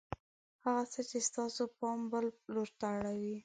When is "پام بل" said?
1.77-2.25